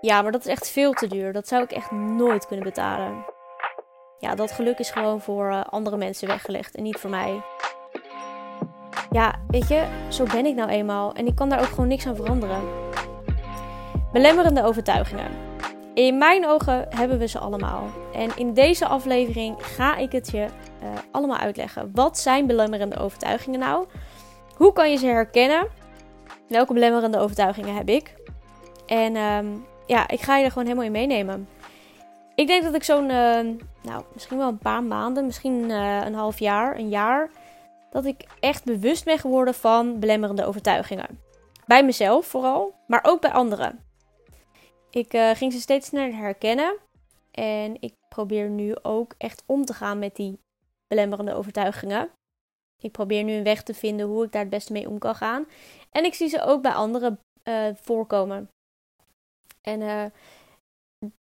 [0.00, 1.32] Ja, maar dat is echt veel te duur.
[1.32, 3.24] Dat zou ik echt nooit kunnen betalen.
[4.18, 7.42] Ja, dat geluk is gewoon voor uh, andere mensen weggelegd en niet voor mij.
[9.10, 12.06] Ja, weet je, zo ben ik nou eenmaal en ik kan daar ook gewoon niks
[12.06, 12.62] aan veranderen.
[14.12, 15.30] Belemmerende overtuigingen.
[15.94, 17.84] In mijn ogen hebben we ze allemaal.
[18.12, 20.46] En in deze aflevering ga ik het je
[20.82, 21.90] uh, allemaal uitleggen.
[21.94, 23.86] Wat zijn belemmerende overtuigingen nou?
[24.56, 25.68] Hoe kan je ze herkennen?
[26.48, 28.14] Welke belemmerende overtuigingen heb ik?
[28.90, 31.48] En um, ja, ik ga je er gewoon helemaal in meenemen.
[32.34, 33.40] Ik denk dat ik zo'n, uh,
[33.82, 37.30] nou, misschien wel een paar maanden, misschien uh, een half jaar, een jaar,
[37.90, 41.20] dat ik echt bewust ben geworden van belemmerende overtuigingen.
[41.66, 43.84] Bij mezelf vooral, maar ook bij anderen.
[44.90, 46.76] Ik uh, ging ze steeds sneller herkennen
[47.30, 50.38] en ik probeer nu ook echt om te gaan met die
[50.88, 52.10] belemmerende overtuigingen.
[52.82, 55.14] Ik probeer nu een weg te vinden hoe ik daar het beste mee om kan
[55.14, 55.46] gaan.
[55.90, 57.18] En ik zie ze ook bij anderen
[57.82, 58.48] voorkomen.
[59.60, 60.04] En uh,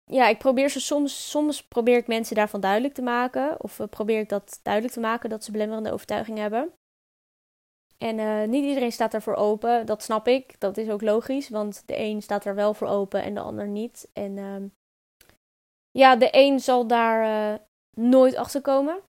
[0.04, 3.64] ja, ik probeer ze soms, soms probeer ik mensen daarvan duidelijk te maken.
[3.64, 6.74] Of uh, probeer ik dat duidelijk te maken dat ze belemmerende overtuiging hebben.
[7.98, 9.86] En uh, niet iedereen staat ervoor open.
[9.86, 10.60] Dat snap ik.
[10.60, 11.50] Dat is ook logisch.
[11.50, 14.10] Want de een staat er wel voor open en de ander niet.
[14.14, 14.64] En uh,
[15.92, 17.60] ja, de een zal daar
[17.96, 19.04] nooit achter komen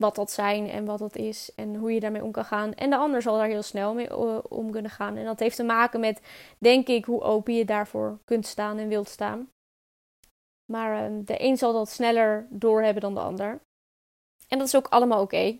[0.00, 2.74] wat dat zijn en wat dat is en hoe je daarmee om kan gaan.
[2.74, 5.16] En de ander zal daar heel snel mee eh, om kunnen gaan.
[5.16, 6.20] En dat heeft te maken met,
[6.58, 9.48] denk ik, hoe open je daarvoor kunt staan en wilt staan.
[10.72, 13.60] Maar uh, de een zal dat sneller doorhebben dan de ander.
[14.48, 15.58] En dat is ook allemaal oké.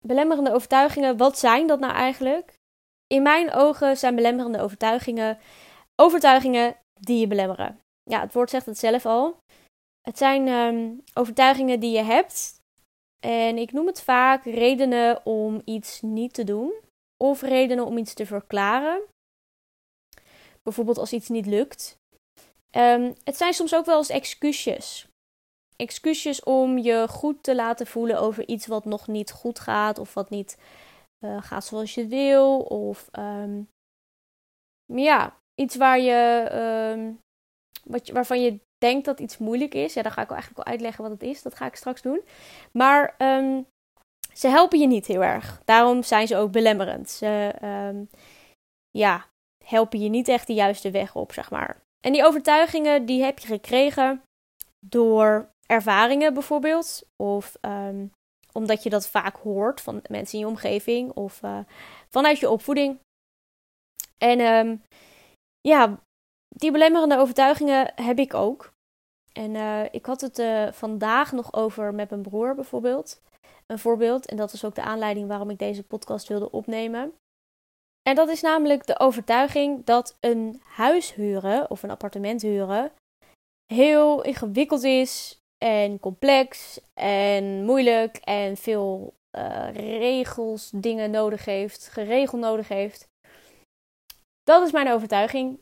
[0.00, 2.54] Belemmerende overtuigingen, wat zijn dat nou eigenlijk?
[3.06, 5.38] In mijn ogen zijn belemmerende overtuigingen
[6.02, 7.78] overtuigingen die je belemmeren.
[8.10, 9.36] Ja, het woord zegt het zelf al.
[10.00, 12.60] Het zijn um, overtuigingen die je hebt
[13.24, 16.72] en ik noem het vaak redenen om iets niet te doen
[17.24, 19.02] of redenen om iets te verklaren.
[20.62, 21.96] Bijvoorbeeld als iets niet lukt.
[22.76, 25.06] Um, het zijn soms ook wel eens excuusjes.
[25.76, 30.14] Excuusjes om je goed te laten voelen over iets wat nog niet goed gaat of
[30.14, 30.56] wat niet
[31.24, 32.60] uh, gaat zoals je wil.
[32.60, 33.68] Of um,
[34.84, 36.48] ja, iets waar je,
[36.96, 37.18] um,
[37.84, 40.64] wat je, waarvan je denkt dat iets moeilijk is, ja, dan ga ik wel eigenlijk
[40.64, 41.42] wel uitleggen wat het is.
[41.42, 42.20] Dat ga ik straks doen.
[42.72, 43.66] Maar um,
[44.34, 45.62] ze helpen je niet heel erg.
[45.64, 47.10] Daarom zijn ze ook belemmerend.
[47.10, 48.10] Ze um,
[48.90, 49.26] ja,
[49.64, 51.80] helpen je niet echt de juiste weg op, zeg maar.
[52.00, 54.22] En die overtuigingen, die heb je gekregen
[54.86, 57.02] door ervaringen bijvoorbeeld.
[57.22, 58.12] Of um,
[58.52, 61.12] omdat je dat vaak hoort van mensen in je omgeving.
[61.12, 61.58] Of uh,
[62.08, 62.98] vanuit je opvoeding.
[64.18, 64.82] En
[65.60, 66.00] ja,
[66.48, 68.71] die belemmerende overtuigingen heb ik ook.
[69.32, 73.20] En uh, ik had het uh, vandaag nog over met mijn broer bijvoorbeeld.
[73.66, 74.26] Een voorbeeld.
[74.26, 77.12] En dat is ook de aanleiding waarom ik deze podcast wilde opnemen.
[78.02, 82.92] En dat is namelijk de overtuiging dat een huis huren of een appartement huren
[83.72, 92.40] heel ingewikkeld is en complex en moeilijk en veel uh, regels, dingen nodig heeft, geregeld
[92.40, 93.08] nodig heeft.
[94.42, 95.60] Dat is mijn overtuiging.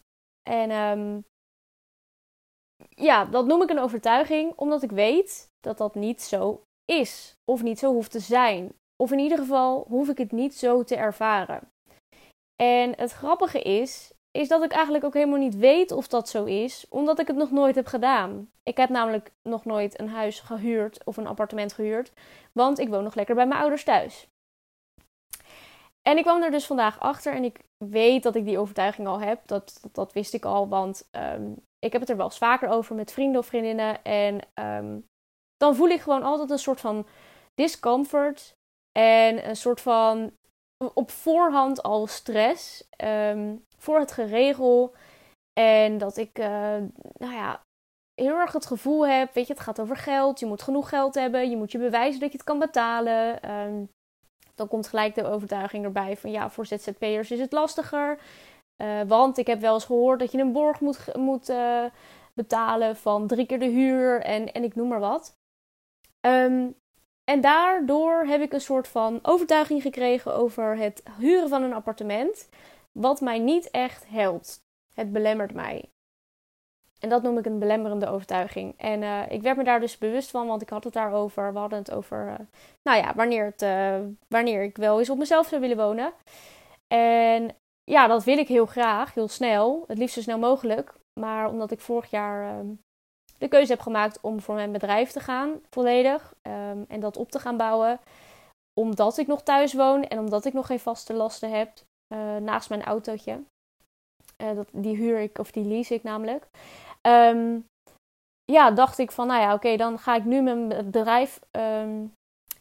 [0.51, 1.25] En um,
[2.89, 7.37] ja, dat noem ik een overtuiging, omdat ik weet dat dat niet zo is.
[7.45, 8.73] Of niet zo hoeft te zijn.
[8.97, 11.71] Of in ieder geval hoef ik het niet zo te ervaren.
[12.63, 16.45] En het grappige is, is dat ik eigenlijk ook helemaal niet weet of dat zo
[16.45, 18.51] is, omdat ik het nog nooit heb gedaan.
[18.63, 22.13] Ik heb namelijk nog nooit een huis gehuurd of een appartement gehuurd,
[22.53, 24.29] want ik woon nog lekker bij mijn ouders thuis.
[26.03, 29.21] En ik kwam er dus vandaag achter en ik weet dat ik die overtuiging al
[29.21, 29.47] heb.
[29.47, 32.95] Dat, dat, wist ik al, want um, ik heb het er wel eens vaker over
[32.95, 34.05] met vrienden of vriendinnen.
[34.05, 35.07] En um,
[35.57, 37.07] dan voel ik gewoon altijd een soort van
[37.55, 38.53] discomfort.
[38.99, 40.33] En een soort van
[40.95, 44.95] op voorhand al stress um, voor het geregel.
[45.61, 46.47] En dat ik, uh,
[47.19, 47.61] nou ja,
[48.15, 50.41] heel erg het gevoel heb, weet je, het gaat over geld.
[50.41, 51.51] Je moet genoeg geld hebben.
[51.51, 53.41] Je moet je bewijzen dat je het kan betalen.
[54.55, 58.19] Dan komt gelijk de overtuiging erbij van ja, voor ZZP'ers is het lastiger.
[58.77, 61.85] Uh, want ik heb wel eens gehoord dat je een borg moet, moet uh,
[62.35, 65.39] betalen van drie keer de huur en, en ik noem maar wat.
[66.27, 66.75] Um,
[67.25, 72.49] en daardoor heb ik een soort van overtuiging gekregen over het huren van een appartement,
[72.93, 74.63] wat mij niet echt helpt.
[74.95, 75.91] Het belemmert mij.
[77.01, 78.75] En dat noem ik een belemmerende overtuiging.
[78.77, 81.53] En uh, ik werd me daar dus bewust van, want ik had het daarover.
[81.53, 82.47] We hadden het over, uh,
[82.83, 83.99] nou ja, wanneer, het, uh,
[84.29, 86.13] wanneer ik wel eens op mezelf zou willen wonen.
[86.87, 89.85] En ja, dat wil ik heel graag, heel snel.
[89.87, 90.95] Het liefst zo snel mogelijk.
[91.21, 92.67] Maar omdat ik vorig jaar ehm,
[93.39, 96.35] de keuze heb gemaakt om voor mijn bedrijf te gaan, volledig.
[96.43, 98.01] Um, en dat op te gaan bouwen.
[98.81, 101.71] Omdat ik nog thuis woon en omdat ik nog geen vaste lasten heb
[102.43, 103.43] naast mijn autootje.
[104.37, 106.47] Dat, die huur ik, of die lease ik namelijk.
[107.01, 107.59] Ehm,
[108.45, 112.05] ja, dacht ik van, nou ja, oké, dan ga ik nu mijn bedrijf ehm,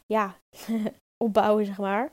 [0.06, 0.34] ja,
[1.24, 2.10] opbouwen, zeg maar.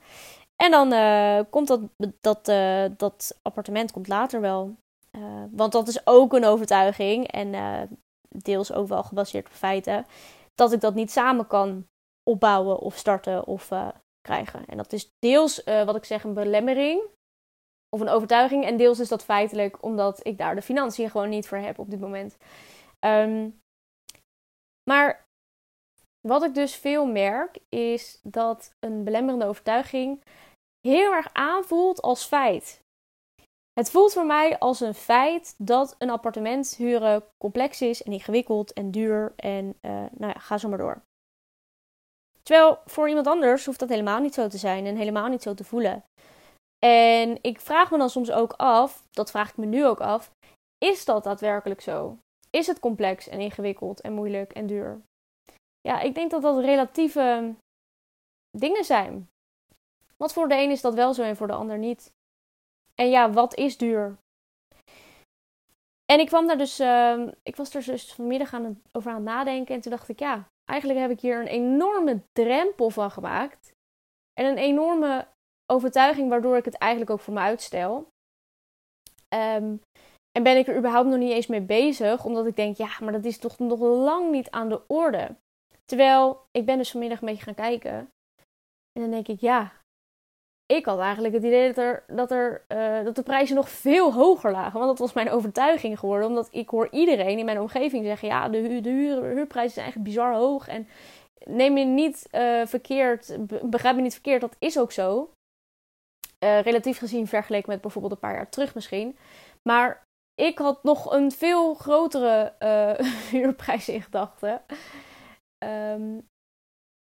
[0.63, 1.81] En dan uh, komt dat,
[2.21, 4.75] dat, uh, dat appartement komt later wel.
[5.18, 7.27] Uh, want dat is ook een overtuiging.
[7.27, 7.56] En
[8.27, 10.06] deels ook wel gebaseerd op feiten.
[10.56, 11.85] Dat ik dat niet samen kan
[12.23, 13.71] opbouwen of starten of
[14.21, 14.65] krijgen.
[14.65, 17.01] En dat is deels, wat ik zeg, een belemmering.
[17.89, 18.66] Of een overtuiging.
[18.66, 21.89] En deels is dat feitelijk omdat ik daar de financiën gewoon niet voor heb op
[21.89, 22.38] dit moment.
[23.06, 23.60] Um,
[24.89, 25.25] maar
[26.28, 30.24] wat ik dus veel merk, is dat een belemmerende overtuiging
[30.88, 32.81] heel erg aanvoelt als feit.
[33.74, 38.74] Het voelt voor mij als een feit dat een appartement huren complex is en ingewikkeld
[38.74, 41.01] en duur en uh, nou ja, ga zo maar door.
[42.44, 45.54] Terwijl voor iemand anders hoeft dat helemaal niet zo te zijn en helemaal niet zo
[45.54, 46.04] te voelen.
[46.85, 50.31] En ik vraag me dan soms ook af, dat vraag ik me nu ook af,
[50.77, 52.18] is dat daadwerkelijk zo?
[52.50, 55.01] Is het complex en ingewikkeld en moeilijk en duur?
[55.81, 57.56] Ja, ik denk dat dat relatieve
[58.57, 59.29] dingen zijn.
[60.18, 62.12] Want voor de een is dat wel zo en voor de ander niet.
[62.95, 64.18] En ja, wat is duur?
[66.06, 69.25] En ik kwam daar dus, uh, ik was er dus vanmiddag aan over aan het
[69.25, 69.75] nadenken.
[69.75, 73.71] En toen dacht ik, ja, eigenlijk heb ik hier een enorme drempel van gemaakt.
[74.33, 75.27] En een enorme
[75.74, 78.08] overtuiging waardoor ik het eigenlijk ook voor me uitstel.
[79.36, 79.81] Um,
[80.31, 83.12] en ben ik er überhaupt nog niet eens mee bezig, omdat ik denk, ja, maar
[83.12, 85.36] dat is toch nog lang niet aan de orde.
[85.86, 88.10] Terwijl ik ben dus vanmiddag een beetje gaan kijken.
[88.94, 89.74] En dan denk ik, ja,
[90.66, 94.14] ik had eigenlijk het idee dat, er, dat, er, uh, dat de prijzen nog veel
[94.14, 94.80] hoger lagen.
[94.80, 96.28] Want dat was mijn overtuiging geworden.
[96.28, 100.16] Omdat ik hoor iedereen in mijn omgeving zeggen: ja, de, de huur, huurprijzen zijn eigenlijk
[100.16, 100.68] bizar hoog.
[100.68, 100.88] En
[101.46, 103.38] neem je niet uh, verkeerd,
[103.69, 105.30] begrijp me niet verkeerd, dat is ook zo.
[106.45, 109.18] Uh, relatief gezien vergeleken met bijvoorbeeld een paar jaar terug misschien.
[109.69, 110.04] Maar
[110.36, 112.54] ik had nog een veel grotere
[113.31, 114.62] huurprijs in gedachten.
[115.66, 116.28] Um,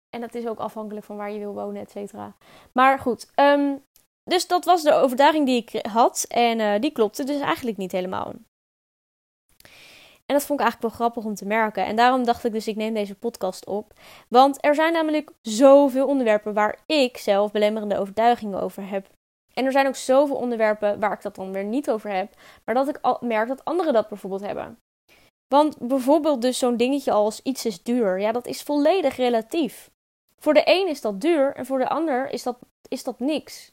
[0.09, 2.35] en dat is ook afhankelijk van waar je wil wonen, et cetera.
[2.73, 3.83] Maar goed, um,
[4.23, 6.25] dus dat was de overtuiging die ik had.
[6.27, 8.33] En uh, die klopte dus eigenlijk niet helemaal.
[10.25, 11.85] En dat vond ik eigenlijk wel grappig om te merken.
[11.85, 13.93] En daarom dacht ik dus, ik neem deze podcast op.
[14.27, 19.07] Want er zijn namelijk zoveel onderwerpen waar ik zelf belemmerende overtuigingen over heb.
[19.59, 22.33] En er zijn ook zoveel onderwerpen waar ik dat dan weer niet over heb.
[22.65, 24.79] Maar dat ik al merk dat anderen dat bijvoorbeeld hebben.
[25.47, 28.19] Want bijvoorbeeld dus zo'n dingetje als iets is duur.
[28.19, 29.89] Ja, dat is volledig relatief.
[30.37, 32.57] Voor de een is dat duur en voor de ander is dat,
[32.87, 33.71] is dat niks.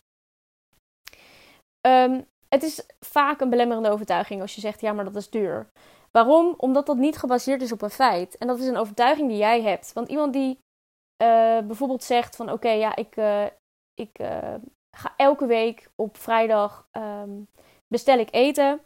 [1.86, 5.70] Um, het is vaak een belemmerende overtuiging als je zegt ja, maar dat is duur.
[6.10, 6.54] Waarom?
[6.56, 8.38] Omdat dat niet gebaseerd is op een feit.
[8.38, 9.92] En dat is een overtuiging die jij hebt.
[9.92, 10.58] Want iemand die
[11.22, 13.46] uh, bijvoorbeeld zegt van oké, ja, ik, uh,
[13.94, 14.54] ik uh,
[14.96, 17.48] ga elke week op vrijdag um,
[17.88, 18.80] bestel ik eten.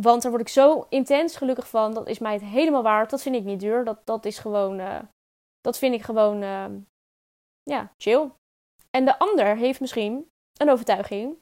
[0.00, 1.94] Want daar word ik zo intens gelukkig van.
[1.94, 3.10] Dat is mij het helemaal waard.
[3.10, 3.84] Dat vind ik niet duur.
[3.84, 4.78] Dat, dat is gewoon.
[4.78, 4.98] Uh,
[5.60, 6.42] dat vind ik gewoon.
[6.42, 6.66] Uh,
[7.62, 8.30] ja, chill.
[8.90, 10.30] En de ander heeft misschien
[10.60, 11.36] een overtuiging.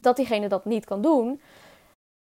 [0.00, 1.40] Dat diegene dat niet kan doen.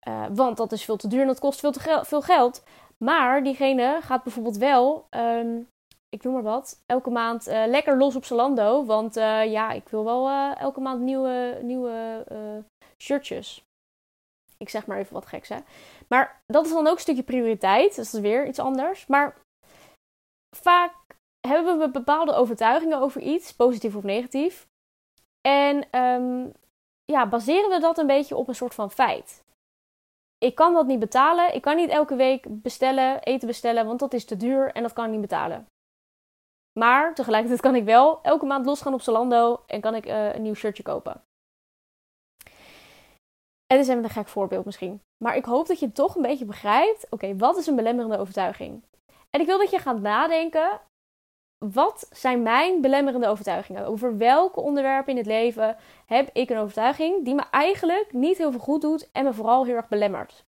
[0.08, 2.64] Uh, want dat is veel te duur en dat kost veel te veel geld.
[3.04, 5.06] Maar diegene gaat bijvoorbeeld wel.
[5.10, 5.68] Um,
[6.10, 6.82] ik noem maar wat.
[6.86, 8.84] Elke maand lekker los op Zalando.
[8.84, 12.24] Want ja, ik wil wel elke maand nieuwe, nieuwe
[13.02, 13.64] shirtjes.
[14.56, 15.58] Ik zeg maar even wat geks, hè.
[16.08, 17.96] Maar dat is dan ook een stukje prioriteit.
[17.96, 19.06] Dus dat is weer iets anders.
[19.06, 19.36] Maar
[20.56, 20.94] vaak
[21.48, 24.68] hebben we bepaalde overtuigingen over iets, positief of negatief.
[25.48, 26.52] En um,
[27.04, 29.42] ja, baseren we dat een beetje op een soort van feit.
[30.38, 31.54] Ik kan dat niet betalen.
[31.54, 34.92] Ik kan niet elke week bestellen, eten bestellen, want dat is te duur en dat
[34.92, 35.66] kan ik niet betalen.
[36.78, 40.42] Maar tegelijkertijd kan ik wel elke maand losgaan op Zalando en kan ik uh, een
[40.42, 41.22] nieuw shirtje kopen.
[43.66, 45.02] En is even een gek voorbeeld misschien.
[45.24, 47.06] Maar ik hoop dat je toch een beetje begrijpt.
[47.10, 48.84] Oké, wat is een belemmerende overtuiging?
[49.30, 50.80] En ik wil dat je gaat nadenken.
[51.64, 53.86] Wat zijn mijn belemmerende overtuigingen?
[53.86, 58.50] Over welke onderwerpen in het leven heb ik een overtuiging die me eigenlijk niet heel
[58.50, 60.44] veel goed doet en me vooral heel erg belemmert?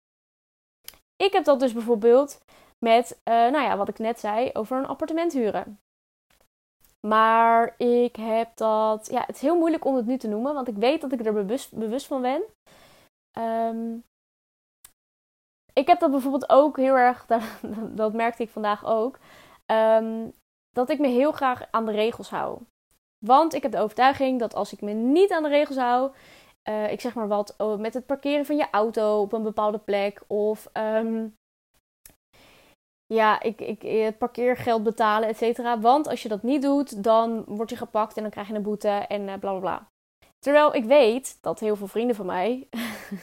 [1.16, 2.40] Ik heb dat dus bijvoorbeeld
[2.86, 5.80] met, uh, nou ja, wat ik net zei over een appartement huren.
[7.08, 9.08] Maar ik heb dat.
[9.12, 11.26] Ja, het is heel moeilijk om het nu te noemen, want ik weet dat ik
[11.26, 12.44] er bewust, bewust van ben.
[13.40, 14.04] Um,
[15.74, 17.44] ik heb dat bijvoorbeeld ook heel erg, dat,
[17.96, 19.20] dat merkte ik vandaag ook,
[19.66, 20.34] um,
[20.70, 22.62] dat ik me heel graag aan de regels hou.
[23.26, 26.12] Want ik heb de overtuiging dat als ik me niet aan de regels hou,
[26.70, 29.78] uh, ik zeg maar wat, oh, met het parkeren van je auto op een bepaalde
[29.78, 31.36] plek of um,
[33.14, 35.80] ja, ik, ik, het parkeergeld betalen, et cetera.
[35.80, 38.62] Want als je dat niet doet, dan word je gepakt en dan krijg je een
[38.62, 39.90] boete en uh, bla bla bla.
[40.40, 42.68] Terwijl ik weet dat heel veel vrienden van mij,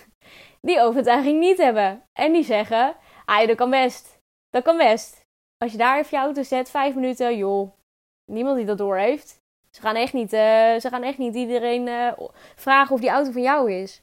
[0.68, 2.02] die overtuiging niet hebben.
[2.12, 4.18] En die zeggen, ah, dat kan best.
[4.50, 5.24] Dat kan best.
[5.58, 7.72] Als je daar even je auto zet, vijf minuten, joh,
[8.32, 9.40] niemand die dat door heeft.
[9.70, 10.40] Ze gaan echt niet, uh,
[10.78, 12.14] ze gaan echt niet iedereen
[12.54, 14.00] vragen of die auto van jou is.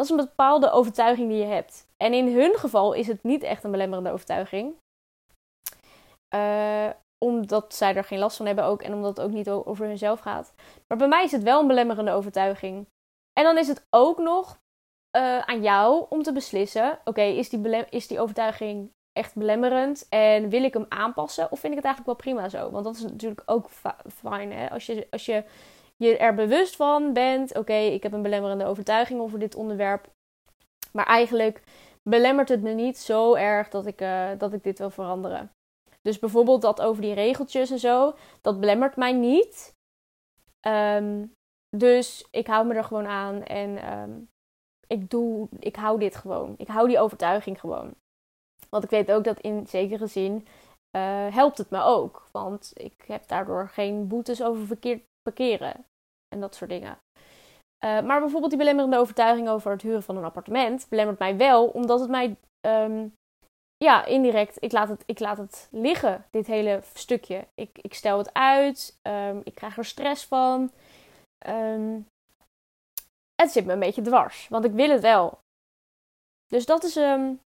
[0.00, 1.86] Dat is een bepaalde overtuiging die je hebt.
[1.96, 4.74] En in hun geval is het niet echt een belemmerende overtuiging.
[6.34, 6.90] Uh,
[7.24, 10.20] omdat zij er geen last van hebben ook en omdat het ook niet over hunzelf
[10.20, 10.54] gaat.
[10.88, 12.86] Maar bij mij is het wel een belemmerende overtuiging.
[13.32, 14.58] En dan is het ook nog
[15.44, 20.62] aan jou om te beslissen: oké, is, die is die overtuiging echt belemmerend en wil
[20.62, 22.70] ik hem aanpassen of vind ik het eigenlijk wel prima zo?
[22.70, 23.68] Want dat is natuurlijk ook
[24.08, 24.70] fijn?
[24.70, 25.44] Als je, als je
[26.00, 30.08] je er bewust van bent, oké, ik heb een belemmerende overtuiging over dit onderwerp,
[30.92, 31.62] maar eigenlijk
[32.08, 35.50] belemmert het me niet zo erg dat ik, uh, dat ik dit wil veranderen.
[36.02, 39.74] Dus bijvoorbeeld dat over die regeltjes en zo, dat belemmert mij niet.
[40.66, 41.32] Um,
[41.76, 44.28] dus ik hou me er gewoon aan en um,
[44.86, 46.54] ik, doe, ik hou dit gewoon.
[46.56, 47.94] Ik hou die overtuiging gewoon.
[48.68, 50.46] Want ik weet ook dat in zekere zin
[50.96, 52.28] uh, helpt het me ook.
[52.32, 55.84] Want ik heb daardoor geen boetes over verkeerd parkeren.
[56.34, 56.98] En dat soort dingen.
[57.84, 61.66] Uh, maar bijvoorbeeld die belemmerende overtuiging over het huren van een appartement belemmert mij wel,
[61.68, 63.14] omdat het mij, um,
[63.76, 67.46] ja, indirect, ik laat, het, ik laat het liggen, dit hele stukje.
[67.54, 70.72] Ik, ik stel het uit, um, ik krijg er stress van.
[71.46, 72.06] Um,
[73.42, 75.38] het zit me een beetje dwars, want ik wil het wel.
[76.46, 77.40] Dus dat is een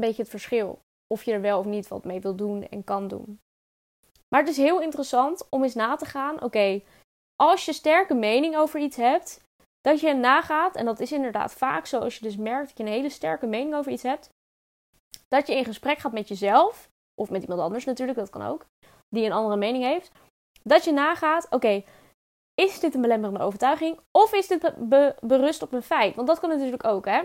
[0.00, 0.78] beetje het verschil.
[1.06, 3.40] Of je er wel of niet wat mee wil doen en kan doen.
[4.28, 6.42] Maar het is heel interessant om eens na te gaan.
[6.42, 6.82] Oké,
[7.36, 9.42] als je sterke mening over iets hebt,
[9.80, 12.84] dat je nagaat, en dat is inderdaad vaak zo als je dus merkt dat je
[12.84, 14.28] een hele sterke mening over iets hebt,
[15.28, 16.88] dat je in gesprek gaat met jezelf,
[17.20, 18.66] of met iemand anders natuurlijk, dat kan ook,
[19.08, 20.10] die een andere mening heeft,
[20.62, 21.84] dat je nagaat, oké,
[22.54, 24.74] is dit een belemmerende overtuiging of is dit
[25.20, 26.14] berust op een feit?
[26.14, 27.22] Want dat kan natuurlijk ook, hè?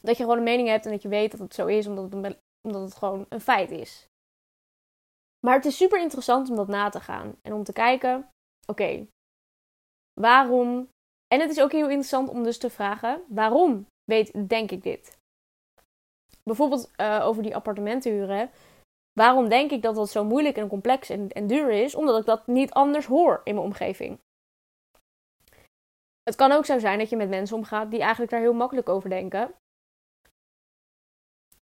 [0.00, 2.12] Dat je gewoon een mening hebt en dat je weet dat het zo is, omdat
[2.12, 4.06] het, omdat het gewoon een feit is.
[5.46, 8.28] Maar het is super interessant om dat na te gaan en om te kijken:
[8.66, 9.06] oké,
[10.20, 10.88] waarom.
[11.34, 15.18] En het is ook heel interessant om dus te vragen: waarom weet, denk ik dit?
[16.42, 18.50] Bijvoorbeeld uh, over die appartementen huren.
[19.12, 21.94] Waarom denk ik dat dat zo moeilijk en complex en, en duur is?
[21.94, 24.18] Omdat ik dat niet anders hoor in mijn omgeving.
[26.22, 28.88] Het kan ook zo zijn dat je met mensen omgaat die eigenlijk daar heel makkelijk
[28.88, 29.54] over denken.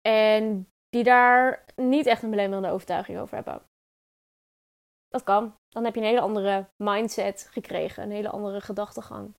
[0.00, 3.62] En die daar niet echt een belemmerende overtuiging over hebben.
[5.10, 5.54] Dat kan.
[5.68, 9.34] Dan heb je een hele andere mindset gekregen, een hele andere gedachtegang.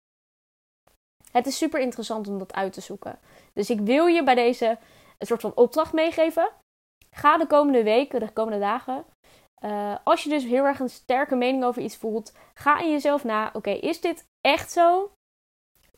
[1.32, 3.20] Het is super interessant om dat uit te zoeken.
[3.54, 4.78] Dus ik wil je bij deze
[5.18, 6.50] een soort van opdracht meegeven.
[7.16, 9.06] Ga de komende weken, de komende dagen,
[9.66, 13.24] uh, als je dus heel erg een sterke mening over iets voelt, ga in jezelf
[13.24, 15.12] na: oké, is dit echt zo?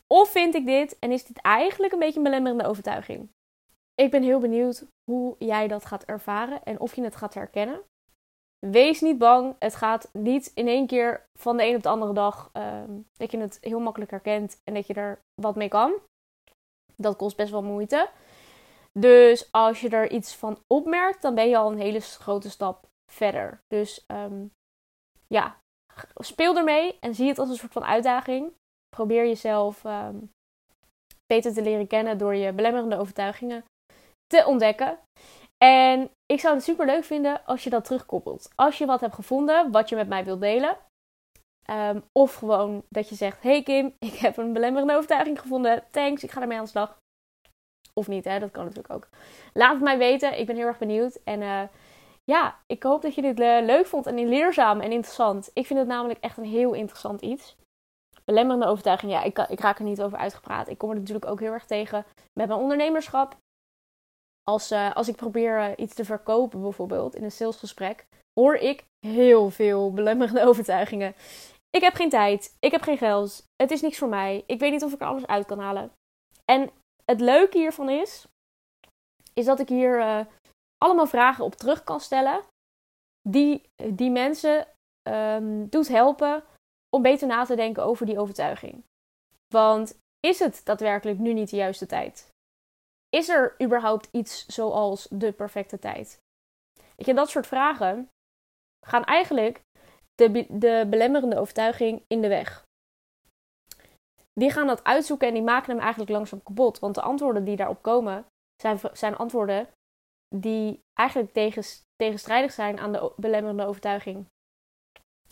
[0.07, 3.29] Of vind ik dit en is dit eigenlijk een beetje een belemmerende overtuiging?
[3.95, 7.81] Ik ben heel benieuwd hoe jij dat gaat ervaren en of je het gaat herkennen.
[8.71, 9.55] Wees niet bang.
[9.59, 12.83] Het gaat niet in één keer van de een op de andere dag uh,
[13.17, 15.93] dat je het heel makkelijk herkent en dat je er wat mee kan.
[16.95, 18.09] Dat kost best wel moeite.
[18.99, 22.87] Dus als je er iets van opmerkt, dan ben je al een hele grote stap
[23.11, 23.59] verder.
[23.67, 24.51] Dus um,
[25.27, 25.57] ja,
[26.15, 28.53] speel ermee en zie het als een soort van uitdaging.
[28.89, 30.31] Probeer jezelf um,
[31.25, 33.63] beter te leren kennen door je belemmerende overtuigingen
[34.27, 34.99] te ontdekken.
[35.63, 38.49] En ik zou het super leuk vinden als je dat terugkoppelt.
[38.55, 40.77] Als je wat hebt gevonden wat je met mij wilt delen.
[41.71, 45.83] Um, of gewoon dat je zegt: Hey Kim, ik heb een belemmerende overtuiging gevonden.
[45.91, 46.97] Thanks, ik ga ermee aan de slag.
[47.93, 48.39] Of niet, hè?
[48.39, 49.09] dat kan natuurlijk ook.
[49.53, 51.19] Laat het mij weten, ik ben heel erg benieuwd.
[51.23, 51.61] En uh,
[52.23, 55.49] ja, ik hoop dat je dit uh, leuk vond en leerzaam en interessant.
[55.53, 57.55] Ik vind het namelijk echt een heel interessant iets.
[58.25, 60.67] Belemmerende overtuiging, ja, ik, ik raak er niet over uitgepraat.
[60.67, 62.05] Ik kom er natuurlijk ook heel erg tegen
[62.39, 63.37] met mijn ondernemerschap.
[64.43, 68.05] Als, uh, als ik probeer uh, iets te verkopen, bijvoorbeeld in een salesgesprek,
[68.39, 71.15] hoor ik heel veel belemmerende overtuigingen.
[71.69, 74.71] Ik heb geen tijd, ik heb geen geld, het is niks voor mij, ik weet
[74.71, 75.91] niet of ik er alles uit kan halen.
[76.45, 76.69] En
[77.05, 78.27] het leuke hiervan is,
[79.33, 80.25] is dat ik hier uh,
[80.77, 82.41] allemaal vragen op terug kan stellen,
[83.29, 83.61] die,
[83.93, 84.67] die mensen
[85.09, 86.43] um, doet helpen
[86.89, 88.83] om beter na te denken over die overtuiging.
[89.53, 92.32] Want is het daadwerkelijk nu niet de juiste tijd?
[93.13, 96.21] Is er überhaupt iets zoals de perfecte tijd?
[96.95, 98.09] Weet je, dat soort vragen
[98.85, 99.61] gaan eigenlijk
[100.15, 102.63] de, de belemmerende overtuiging in de weg.
[104.33, 106.79] Die gaan dat uitzoeken en die maken hem eigenlijk langzaam kapot.
[106.79, 108.25] Want de antwoorden die daarop komen,
[108.61, 109.67] zijn, zijn antwoorden
[110.35, 111.63] die eigenlijk tegen,
[111.95, 114.25] tegenstrijdig zijn aan de belemmerende overtuiging.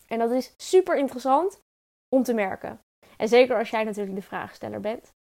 [0.07, 1.59] En dat is super interessant
[2.15, 2.79] om te merken.
[3.17, 5.13] En zeker als jij natuurlijk de vraagsteller bent.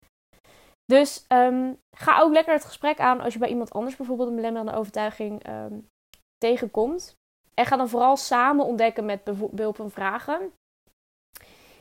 [0.93, 4.35] Dus ehm, ga ook lekker het gesprek aan als je bij iemand anders bijvoorbeeld een
[4.35, 5.79] belemmerende overtuiging ehm,
[6.39, 7.17] tegenkomt.
[7.55, 10.53] En ga dan vooral samen ontdekken met behulp van vragen.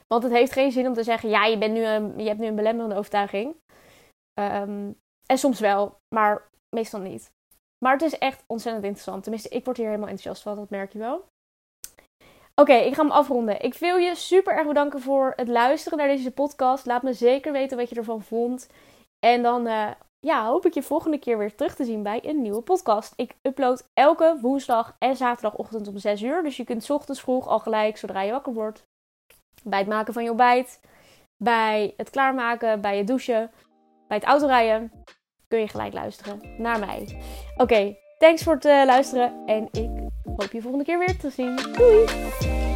[0.08, 2.40] Want het heeft geen zin om te zeggen: ja, je, bent nu een, je hebt
[2.40, 3.56] nu een belemmerende overtuiging.
[4.34, 4.92] Ehm,
[5.26, 7.32] en soms wel, maar meestal niet.
[7.86, 9.24] Maar het is echt ontzettend interessant.
[9.24, 11.26] Tenminste, ik word hier helemaal enthousiast van, dat merk je wel.
[12.56, 13.62] Oké, ik ga hem afronden.
[13.62, 16.86] Ik wil je super erg bedanken voor het luisteren naar deze podcast.
[16.86, 18.70] Laat me zeker weten wat je ervan vond.
[19.20, 22.42] En dan uh, ja, hoop ik je volgende keer weer terug te zien bij een
[22.42, 23.14] nieuwe podcast.
[23.16, 26.44] Ik upload elke woensdag en zaterdagochtend om 6 uur.
[26.44, 28.84] Dus je kunt ochtends vroeg al gelijk, zodra je wakker wordt,
[29.64, 30.80] bij het maken van je ontbijt,
[31.38, 33.52] bij het klaarmaken, bij het douchen,
[34.08, 34.92] bij het autorijden,
[35.48, 37.22] kun je gelijk luisteren naar mij.
[37.58, 39.90] Oké, thanks voor het uh, luisteren en ik
[40.24, 41.56] hoop je volgende keer weer te zien.
[41.56, 42.67] Doei!